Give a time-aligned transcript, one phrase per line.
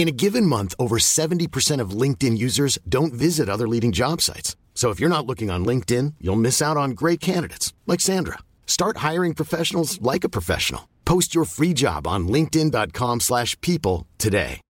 [0.00, 4.56] In a given month, over 70% of LinkedIn users don't visit other leading job sites.
[4.72, 8.38] So if you're not looking on LinkedIn, you'll miss out on great candidates like Sandra.
[8.66, 10.88] Start hiring professionals like a professional.
[11.04, 14.62] Post your free job on linkedin.com/people today.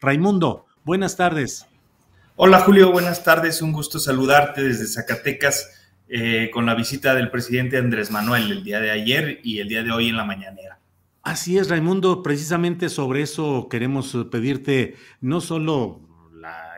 [0.00, 1.66] Raimundo, buenas tardes.
[2.36, 3.60] Hola Julio, buenas tardes.
[3.60, 5.68] Un gusto saludarte desde Zacatecas
[6.08, 9.82] eh, con la visita del presidente Andrés Manuel el día de ayer y el día
[9.82, 10.78] de hoy en la mañanera.
[11.22, 12.22] Así es, Raimundo.
[12.22, 16.00] Precisamente sobre eso queremos pedirte no solo
[16.32, 16.72] la,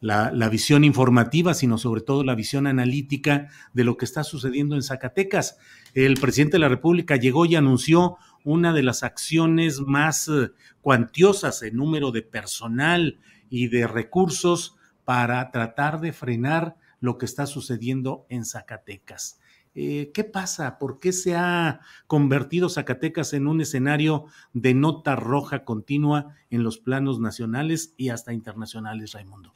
[0.00, 4.76] la, la, visión informativa, sino sobre todo la visión analítica de lo que está sucediendo
[4.76, 5.58] en Zacatecas.
[5.92, 10.52] El presidente de la República llegó y anunció una de las acciones más eh,
[10.82, 13.18] cuantiosas en número de personal
[13.48, 19.40] y de recursos para tratar de frenar lo que está sucediendo en Zacatecas.
[19.74, 20.78] Eh, ¿Qué pasa?
[20.78, 26.78] ¿Por qué se ha convertido Zacatecas en un escenario de nota roja continua en los
[26.78, 29.52] planos nacionales y hasta internacionales, Raimundo?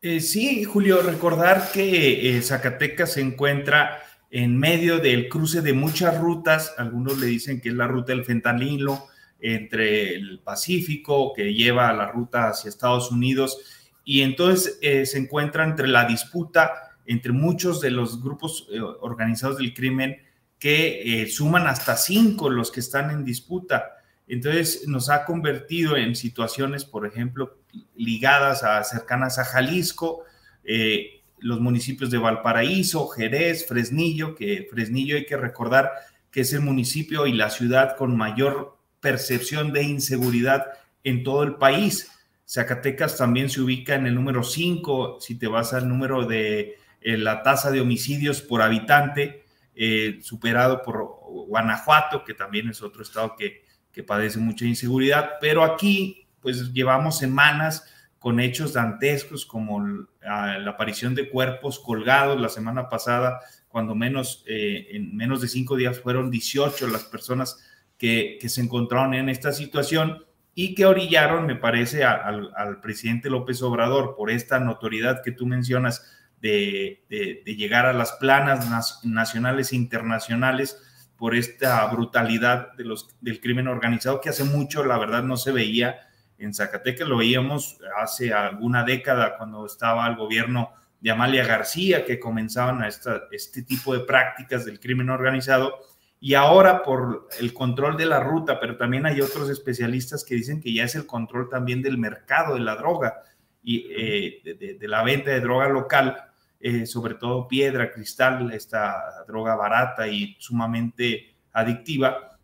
[0.00, 3.98] Eh, sí, Julio, recordar que eh, Zacatecas se encuentra
[4.30, 8.24] en medio del cruce de muchas rutas, algunos le dicen que es la ruta del
[8.24, 9.06] fentanilo
[9.40, 13.58] entre el Pacífico, que lleva a la ruta hacia Estados Unidos,
[14.04, 19.72] y entonces se encuentra entre la disputa entre muchos de los grupos eh, organizados del
[19.72, 20.18] crimen
[20.58, 23.96] que eh, suman hasta cinco los que están en disputa.
[24.28, 27.56] Entonces nos ha convertido en situaciones, por ejemplo,
[27.96, 30.24] ligadas a cercanas a Jalisco,
[30.64, 35.90] eh, los municipios de Valparaíso, Jerez, Fresnillo, que Fresnillo hay que recordar
[36.30, 40.66] que es el municipio y la ciudad con mayor percepción de inseguridad
[41.04, 42.10] en todo el país.
[42.46, 47.42] Zacatecas también se ubica en el número 5, si te vas al número de la
[47.42, 49.44] tasa de homicidios por habitante,
[49.74, 55.64] eh, superado por Guanajuato, que también es otro estado que, que padece mucha inseguridad, pero
[55.64, 57.84] aquí pues llevamos semanas
[58.18, 59.84] con hechos dantescos como
[60.20, 65.76] la aparición de cuerpos colgados la semana pasada, cuando menos, eh, en menos de cinco
[65.76, 67.64] días fueron 18 las personas
[67.96, 73.30] que, que, se encontraron en esta situación y que orillaron, me parece, al, al presidente
[73.30, 77.02] López Obrador por esta notoriedad que tú mencionas de,
[77.44, 78.68] llegar a las planas
[79.04, 80.82] nacionales e internacionales
[81.16, 85.50] por esta brutalidad de los, del crimen organizado que hace mucho, la verdad, no se
[85.50, 86.00] veía
[86.38, 92.20] en Zacatecas, lo veíamos hace alguna década cuando estaba el gobierno de Amalia García, que
[92.20, 95.80] comenzaban a esta, este tipo de prácticas del crimen organizado,
[96.20, 100.60] y ahora por el control de la ruta, pero también hay otros especialistas que dicen
[100.60, 103.22] que ya es el control también del mercado de la droga
[103.62, 106.27] y eh, de, la venta de droga local,
[106.60, 112.38] eh, sobre todo piedra, cristal, esta droga barata y sumamente adictiva,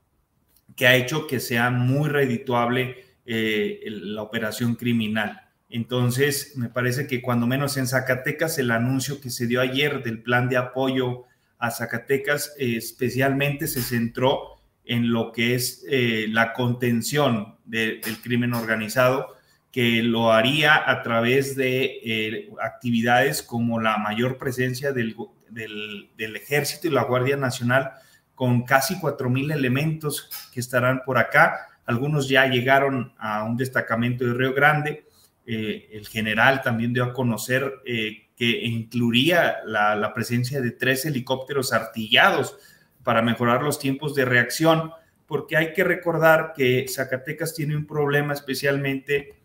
[0.77, 5.41] que ha hecho que sea muy redituable eh, la operación criminal.
[5.69, 10.23] Entonces, me parece que cuando menos en Zacatecas, el anuncio que se dio ayer del
[10.23, 11.25] plan de apoyo
[11.59, 14.55] a Zacatecas especialmente se centró
[14.85, 19.37] en lo que es eh, la contención del crimen organizado,
[19.75, 25.17] que lo haría a través de eh, actividades como la mayor presencia del,
[25.51, 27.91] del, ejército y la Guardia Nacional
[28.37, 31.67] con casi 4.000 elementos que estarán por acá.
[31.87, 35.09] Algunos ya llegaron a un destacamento de Río Grande.
[35.45, 41.05] Eh, el general también dio a conocer eh, que incluiría la, la, presencia de tres
[41.05, 42.57] helicópteros artillados
[43.03, 44.93] para mejorar los tiempos de reacción,
[45.27, 49.43] porque hay que recordar que Zacatecas tiene un problema especialmente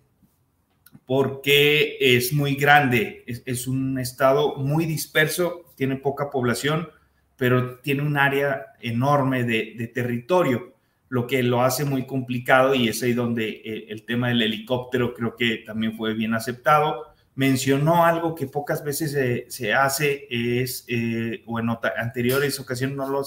[1.09, 6.88] porque es muy grande, es, un estado muy disperso, tiene poca población,
[7.35, 10.75] pero tiene un área enorme de, territorio.
[11.07, 15.15] lo que lo hace muy complicado y es ahí donde eh, el tema del helicóptero
[15.15, 17.07] creo que también fue bien aceptado.
[17.33, 23.23] Mencionó algo que pocas veces se hace, es, eh, o en anteriores ocasiones no lo,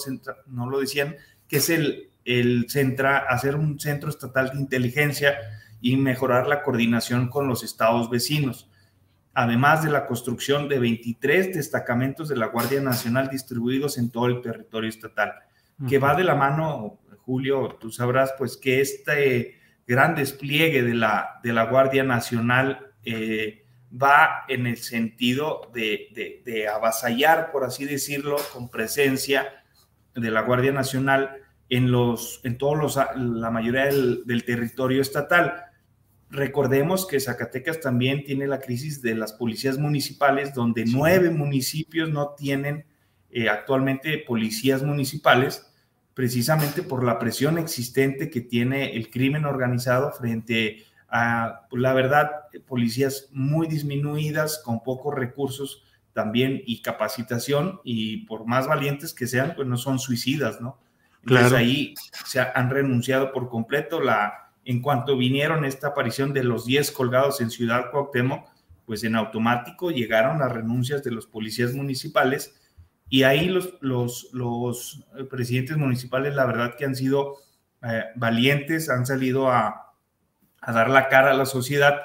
[0.46, 1.16] no lo decían,
[1.48, 5.34] que es el, el centra, hacer un centro estatal de inteligencia
[5.82, 8.70] y mejorar la coordinación con los estados vecinos,
[9.34, 14.40] además de la construcción de 23 destacamentos de la Guardia Nacional distribuidos en todo el
[14.40, 15.34] territorio estatal,
[15.88, 21.40] que va de la mano, Julio, tú sabrás, pues que este gran despliegue de la,
[21.42, 28.36] de la Guardia Nacional eh, va en el sentido de, de, avasallar, por así decirlo,
[28.52, 29.64] con presencia
[30.14, 31.38] de la Guardia Nacional
[31.68, 35.71] en, los, en todos los, la mayoría del, del territorio estatal
[36.32, 42.30] Recordemos que Zacatecas también tiene la crisis de las policías municipales, donde nueve municipios no
[42.30, 42.86] tienen
[43.28, 45.70] eh, actualmente policías municipales,
[46.14, 52.30] precisamente por la presión existente que tiene el crimen organizado frente a, la verdad,
[52.66, 55.84] policías muy disminuidas, con pocos recursos
[56.14, 60.80] también y capacitación, y por más valientes que sean, pues no son suicidas, ¿no?
[61.20, 61.94] Entonces ahí
[62.24, 64.00] se han renunciado por completo.
[64.00, 68.48] La en cuanto vinieron esta aparición de los 10 colgados en Ciudad Cuauhtémoc,
[68.86, 72.60] pues en automático llegaron las renuncias de los policías municipales
[73.08, 77.36] y ahí los, los, los presidentes municipales, la verdad que han sido
[77.82, 79.94] eh, valientes, han salido a,
[80.60, 82.00] a dar la cara a la sociedad,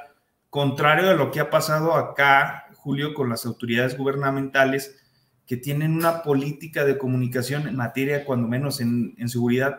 [0.49, 5.01] contrario a lo que ha pasado acá, Julio, con las autoridades gubernamentales
[5.45, 9.77] que tienen una política de comunicación en materia, cuando menos en, en seguridad,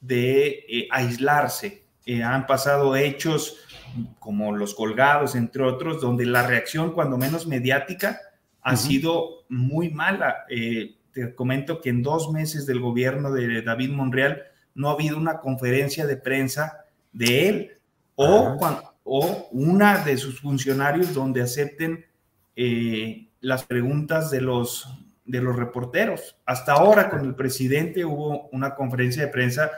[0.00, 3.56] de eh, aislarse, eh, han pasado hechos
[4.18, 8.20] como los colgados, entre otros, donde la reacción, cuando menos mediática,
[8.62, 10.44] ha sido muy mala.
[10.48, 14.42] Eh, te comento que en dos meses del gobierno de David Monreal
[14.74, 17.70] no ha habido una conferencia de prensa de él
[18.14, 18.58] o,
[19.04, 22.04] o una de sus funcionarios donde acepten
[22.54, 24.88] eh, las preguntas de los,
[25.24, 26.36] de los reporteros.
[26.44, 29.70] Hasta ahora con el presidente hubo una conferencia de prensa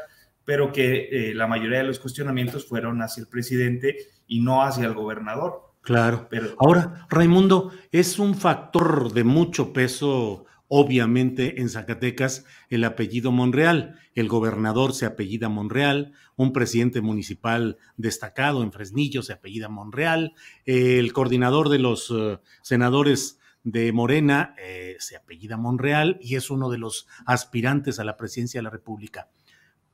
[0.48, 4.86] pero que eh, la mayoría de los cuestionamientos fueron hacia el presidente y no hacia
[4.86, 5.74] el gobernador.
[5.82, 6.26] Claro.
[6.30, 13.98] Pero, Ahora, Raimundo, es un factor de mucho peso, obviamente, en Zacatecas el apellido Monreal.
[14.14, 20.32] El gobernador se apellida Monreal, un presidente municipal destacado en Fresnillo se apellida Monreal,
[20.64, 26.70] el coordinador de los uh, senadores de Morena eh, se apellida Monreal y es uno
[26.70, 29.28] de los aspirantes a la presidencia de la República.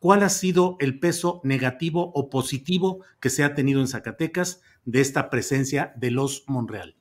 [0.05, 5.01] ¿Cuál ha sido el peso negativo o positivo que se ha tenido en Zacatecas de
[5.01, 6.95] esta presencia de los Monreal?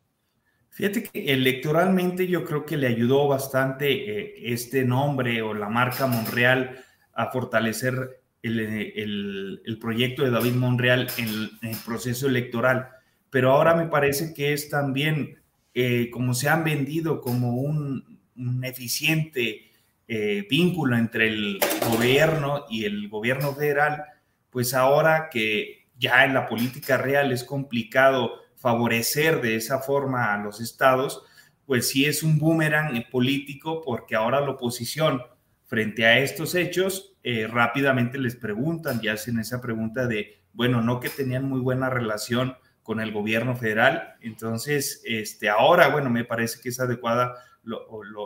[0.70, 6.08] Fíjate que electoralmente yo creo que le ayudó bastante eh, este nombre o la marca
[6.08, 6.82] Monreal
[7.14, 12.88] a fortalecer el, proyecto de David Monreal en el, proceso electoral.
[13.30, 15.40] Pero ahora me parece que es también
[15.74, 19.73] eh, como se han vendido como un eficiente
[20.16, 24.04] eh, vínculo entre el gobierno y el gobierno federal,
[24.52, 30.38] pues ahora que ya en la política real es complicado favorecer de esa forma a
[30.38, 31.24] los estados,
[31.66, 35.24] pues sí es un boomerang político porque ahora la oposición
[35.66, 41.00] frente a estos hechos eh, rápidamente les preguntan y hacen esa pregunta de, bueno, no
[41.00, 46.62] que tenían muy buena relación con el gobierno federal, entonces, este, ahora, bueno, me parece
[46.62, 47.34] que es adecuada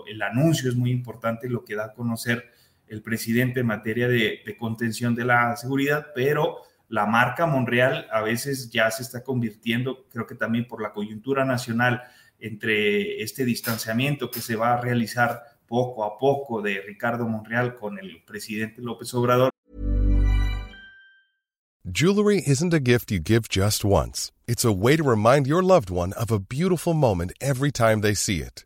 [0.08, 2.46] el anuncio es muy importante, lo que da a conocer
[2.88, 8.70] el presidente en materia de, contención de la seguridad, pero la marca Monreal a veces
[8.70, 12.04] ya se está convirtiendo, creo que también por la coyuntura nacional,
[12.40, 17.98] entre este distanciamiento que se va a realizar poco a poco de Ricardo Monreal con
[18.00, 19.50] el presidente López Obrador.
[21.90, 24.32] Jewelry isn't a gift you give just once.
[24.46, 28.14] It's a way to remind your loved one of a beautiful moment every time they
[28.14, 28.66] see it.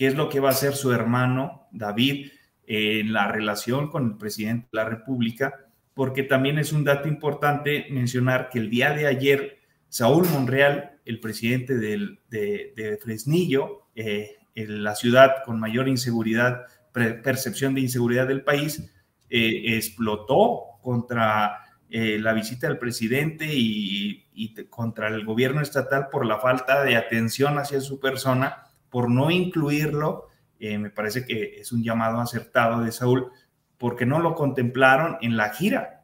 [0.00, 2.30] qué es lo que va a hacer su hermano David
[2.66, 7.86] en la relación con el presidente de la República, porque también es un dato importante
[7.90, 9.58] mencionar que el día de ayer
[9.90, 16.62] Saúl Monreal, el presidente de, Fresnillo, eh, en la ciudad con mayor inseguridad,
[16.94, 18.90] percepción de inseguridad del país,
[19.28, 21.58] eh, explotó contra
[21.90, 24.24] eh, la visita del presidente y,
[24.70, 30.30] contra el gobierno estatal por la falta de atención hacia su persona, por no incluirlo
[30.60, 33.32] eh, me parece que es un llamado acertado de Saúl,
[33.78, 35.96] porque no lo contemplaron en la gira.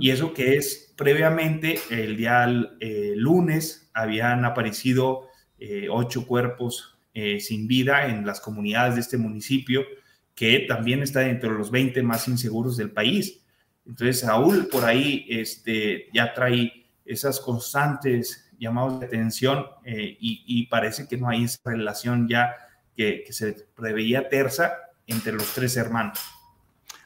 [0.00, 2.46] Y eso que es previamente, el día
[2.80, 6.98] eh, lunes, habían aparecido eh, ocho cuerpos
[7.40, 9.82] sin vida en las comunidades de este municipio,
[10.34, 13.42] que también está dentro de los 20 más inseguros del país.
[13.84, 21.08] Entonces, Saúl por ahí este, ya trae esas constantes llamados de atención y, y, parece
[21.08, 22.54] que no hay esa relación ya
[22.96, 24.72] que, se preveía terza
[25.06, 26.18] entre los tres hermanos.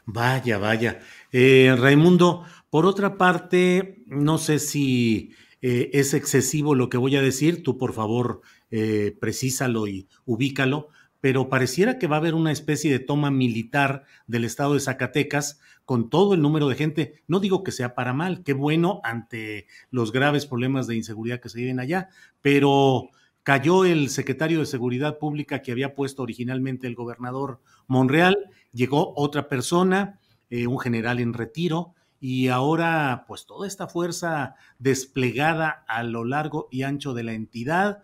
[0.06, 1.00] Vaya, vaya.
[1.32, 5.30] Eh, Raimundo, por otra parte, no sé si
[5.62, 10.88] eh, es excesivo lo que voy a decir, tú por favor eh, precísalo y ubícalo,
[11.24, 15.58] pero pareciera que va a haber una especie de toma militar del estado de Zacatecas
[15.86, 17.22] con todo el número de gente.
[17.28, 21.48] No digo que sea para mal, qué bueno ante los graves problemas de inseguridad que
[21.48, 22.10] se viven allá,
[22.42, 23.08] pero
[23.42, 28.36] cayó el secretario de Seguridad Pública que había puesto originalmente el gobernador Monreal,
[28.74, 35.86] llegó otra persona, eh, un general en retiro, y ahora pues toda esta fuerza desplegada
[35.88, 38.02] a lo largo y ancho de la entidad,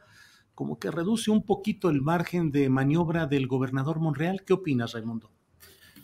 [0.61, 4.45] como que reduce un poquito el margen de maniobra del gobernador Monreal.
[4.45, 5.31] ¿Qué opinas, Raimundo?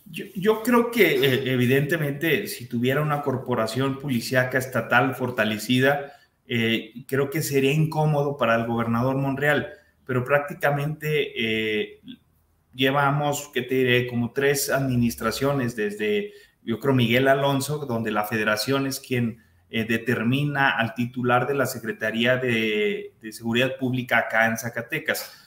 [0.07, 6.15] Yo, creo que eh, evidentemente si tuviera una corporación policíaca estatal fortalecida,
[6.47, 9.75] eh, creo que sería incómodo para el gobernador Monreal,
[10.07, 12.01] pero prácticamente eh,
[12.75, 16.33] llevamos, ¿qué te diré?, como tres administraciones desde,
[16.63, 19.37] yo creo, Miguel Alonso, donde la federación es quien
[19.71, 25.43] eh, determina al titular de la Secretaría de, Seguridad Pública acá en Zacatecas.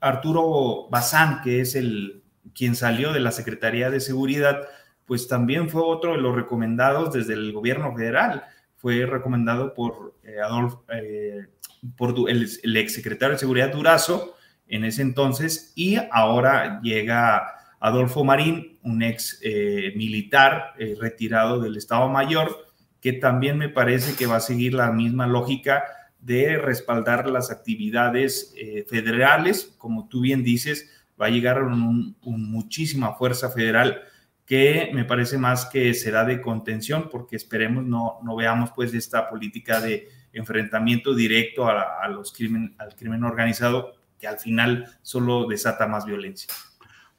[0.00, 2.22] Arturo Bazán, que es el
[2.54, 4.68] quien salió de la Secretaría de Seguridad,
[5.06, 8.44] pues también fue otro de los recomendados desde el gobierno federal
[8.78, 10.36] fue recomendado por, eh,
[10.94, 11.46] eh,
[11.96, 14.36] por el, el exsecretario de Seguridad Durazo
[14.68, 22.08] en ese entonces y ahora llega Adolfo Marín, un ex eh, militar retirado del Estado
[22.08, 22.67] Mayor,
[23.00, 25.84] que también me parece que va a seguir la misma lógica
[26.20, 28.54] de respaldar las actividades
[28.88, 30.90] federales, como tú bien dices,
[31.20, 34.02] va a llegar un, muchísima fuerza federal
[34.46, 39.28] que me parece más que será de contención, porque esperemos no, no veamos pues esta
[39.28, 45.86] política de enfrentamiento directo a, los crimen, al crimen organizado, que al final solo desata
[45.86, 46.52] más violencia.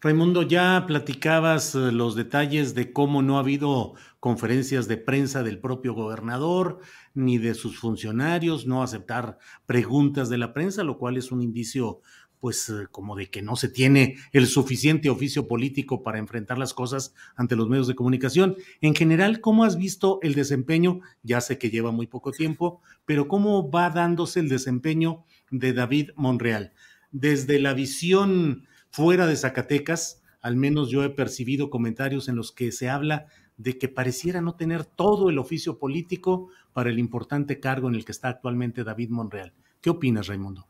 [0.02, 5.60] Raimundo, ya platicabas eh, los detalles de cómo no ha habido conferencias de prensa del
[5.60, 6.80] propio gobernador
[7.14, 12.00] ni de sus funcionarios, no aceptar preguntas de la prensa, lo cual es un indicio
[12.40, 16.74] pues eh, como de que no se tiene el suficiente oficio político para enfrentar las
[16.74, 18.56] cosas ante los medios de comunicación.
[18.80, 21.02] En general, ¿cómo has visto el desempeño?
[21.24, 26.12] Ya sé que lleva muy poco tiempo, pero ¿cómo va dándose el desempeño de David
[26.16, 26.72] Monreal?
[27.12, 32.72] Desde la visión fuera de Zacatecas, al menos yo he percibido comentarios en los que
[32.72, 33.28] se habla
[33.58, 38.06] de que pareciera no tener todo el oficio político para el importante cargo en el
[38.06, 39.54] que está actualmente David Monreal.
[39.82, 40.68] ¿Qué opinas, Raimundo?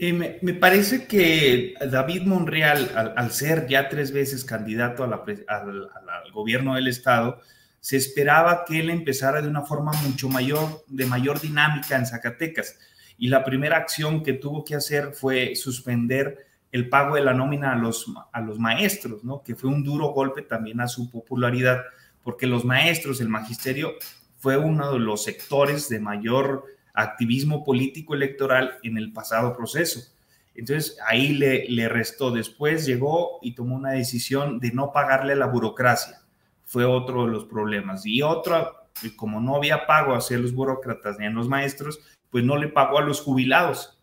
[0.00, 6.86] Eh, me, parece que David Monreal, al, ser ya tres veces candidato al, gobierno del
[6.86, 7.40] Estado,
[7.80, 12.78] se esperaba que él empezara de una forma mucho mayor, de mayor dinámica en Zacatecas.
[13.18, 17.72] Y la primera acción que tuvo que hacer fue suspender el pago de la nómina
[17.72, 19.42] a los, a los maestros, ¿no?
[19.42, 21.82] que fue un duro golpe también a su popularidad,
[22.22, 23.92] porque los maestros, el magisterio,
[24.36, 30.00] fue uno de los sectores de mayor activismo político electoral en el pasado proceso.
[30.54, 32.30] Entonces ahí le, le restó.
[32.30, 36.20] Después llegó y tomó una decisión de no pagarle a la burocracia.
[36.64, 38.04] Fue otro de los problemas.
[38.04, 38.74] Y otro,
[39.16, 42.98] como no había pago hacia los burócratas ni a los maestros, pues no le pagó
[42.98, 43.97] a los jubilados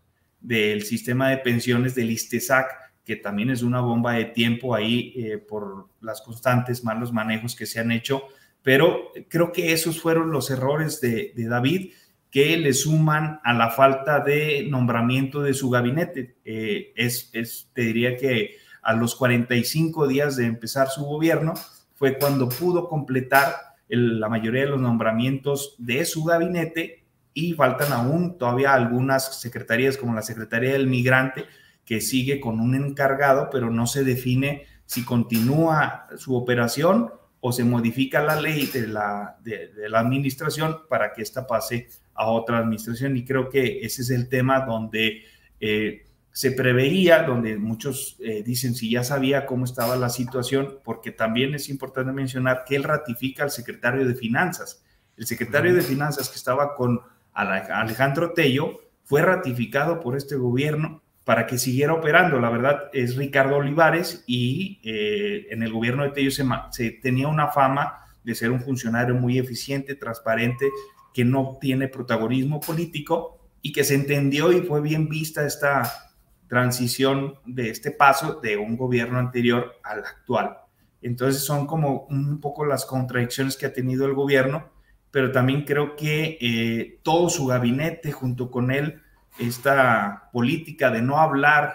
[0.46, 2.68] del sistema de pensiones del ISTESAC,
[3.04, 7.66] que también es una bomba de tiempo ahí eh, por las constantes malos manejos que
[7.66, 8.24] se han hecho,
[8.62, 11.92] pero creo que esos fueron los errores de, David
[12.30, 16.36] que le suman a la falta de nombramiento de su gabinete.
[16.44, 17.32] Eh, es,
[17.74, 21.54] te diría que a los 45 días de empezar su gobierno
[21.94, 23.56] fue cuando pudo completar
[23.88, 27.05] la mayoría de los nombramientos de su gabinete
[27.36, 31.46] y faltan aún todavía algunas secretarías como la Secretaría del Migrante,
[31.84, 37.12] que sigue con un encargado, pero no se define si continúa su operación
[37.42, 42.32] o se modifica la ley de la, de, la administración para que ésta pase a
[42.32, 43.18] otra administración.
[43.18, 45.26] Y creo que ese es el tema donde
[45.60, 51.12] eh, se preveía, donde muchos eh, dicen si ya sabía cómo estaba la situación, porque
[51.12, 54.82] también es importante mencionar que él ratifica al secretario de Finanzas.
[55.18, 57.02] El secretario de Finanzas que estaba con
[57.36, 62.40] Alejandro Tello fue ratificado por este gobierno para que siguiera operando.
[62.40, 67.50] La verdad es Ricardo Olivares y eh, en el gobierno de Tello se, tenía una
[67.50, 70.70] fama de ser un funcionario muy eficiente, transparente,
[71.14, 76.12] que no tiene protagonismo político y que se entendió y fue bien vista esta
[76.48, 80.58] transición de este paso de un gobierno anterior al actual.
[81.02, 84.72] Entonces son como un poco las contradicciones que ha tenido el gobierno,
[85.16, 89.02] pero también creo que eh, todo su gabinete junto con él
[89.40, 91.74] esta política de no hablar,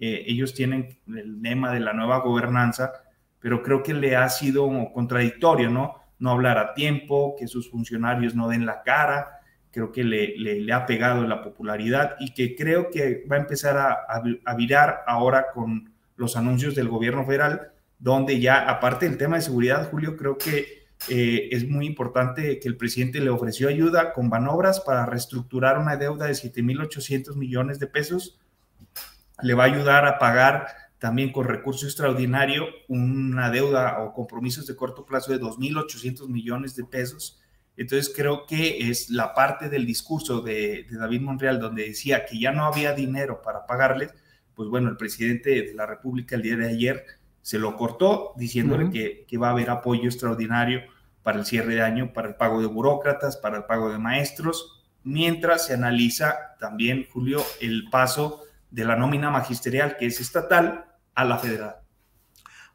[0.00, 2.90] eh, ellos tienen el lema de la nueva gobernanza,
[3.38, 6.00] pero creo que le ha sido contradictorio, ¿no?
[6.18, 9.38] No hablar a tiempo, que sus funcionarios no den la cara,
[9.70, 13.76] creo que le, le, ha pegado la popularidad y que creo que va a empezar
[13.76, 13.98] a,
[14.44, 17.70] a, virar ahora con los anuncios del gobierno federal,
[18.00, 22.68] donde ya, aparte del tema de seguridad, Julio, creo que eh, es muy importante que
[22.68, 27.86] el presidente le ofreció ayuda con Banobras para reestructurar una deuda de 7.800 millones de
[27.86, 28.38] pesos.
[29.42, 30.66] Le va a ayudar a pagar
[30.98, 36.84] también con recurso extraordinario una deuda o compromisos de corto plazo de 2.800 millones de
[36.84, 37.40] pesos.
[37.76, 42.52] Entonces creo que es la parte del discurso de, David Monreal donde decía que ya
[42.52, 44.12] no había dinero para pagarles,
[44.54, 47.06] pues bueno, el presidente de la República el día de ayer
[47.42, 50.82] se lo cortó diciéndole que, que, va a haber apoyo extraordinario
[51.22, 54.84] para el cierre de año, para el pago de burócratas, para el pago de maestros,
[55.02, 61.24] mientras se analiza también, Julio, el paso de la nómina magisterial, que es estatal, a
[61.24, 61.76] la federal.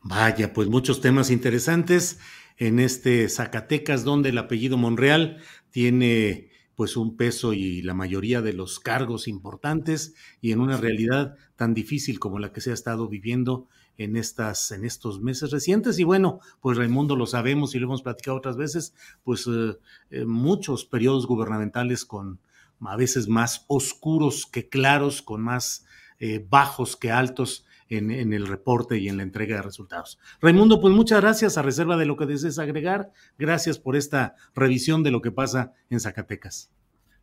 [0.01, 2.19] Vaya, pues muchos temas interesantes
[2.57, 8.53] en este Zacatecas, donde el apellido Monreal tiene pues un peso y la mayoría de
[8.53, 13.07] los cargos importantes y en una realidad tan difícil como la que se ha estado
[13.07, 15.99] viviendo en, estas, en estos meses recientes.
[15.99, 19.77] Y bueno, pues Raimundo lo sabemos y lo hemos platicado otras veces, pues eh,
[20.11, 22.39] eh, muchos periodos gubernamentales con
[22.81, 25.85] a veces más oscuros que claros, con más
[26.19, 30.19] eh, bajos que altos en, en, el reporte y en la entrega de resultados.
[30.41, 33.11] Raimundo, pues muchas gracias a reserva de lo que desees agregar.
[33.37, 36.71] Gracias por esta revisión de lo que pasa en Zacatecas.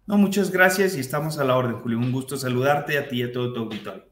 [0.06, 1.98] No, muchas gracias y estamos a la orden, Julio.
[1.98, 4.11] Un gusto saludarte a ti y a todo tu auditorio.